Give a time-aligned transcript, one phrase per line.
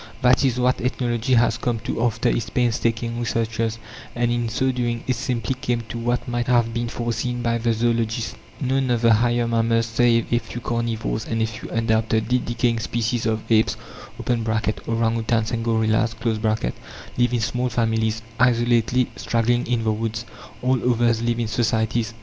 [0.23, 3.77] That is what ethnology has come to after its painstaking researches.
[4.15, 7.71] And in so doing it simply came to what might have been foreseen by the
[7.71, 8.35] zoologist.
[8.59, 13.27] None of the higher mammals, save a few carnivores and a few undoubtedly decaying species
[13.27, 13.77] of apes
[14.17, 20.25] (orang outans and gorillas), live in small families, isolatedly straggling in the woods.
[20.63, 22.15] All others live in societies.